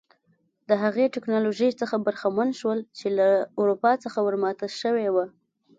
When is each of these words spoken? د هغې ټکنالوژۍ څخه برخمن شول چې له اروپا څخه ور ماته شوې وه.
د 0.69 0.71
هغې 0.83 1.05
ټکنالوژۍ 1.15 1.71
څخه 1.81 1.95
برخمن 2.05 2.49
شول 2.59 2.79
چې 2.97 3.07
له 3.17 3.27
اروپا 3.59 3.91
څخه 4.03 4.19
ور 4.25 4.35
ماته 4.43 4.67
شوې 4.81 5.07
وه. 5.15 5.25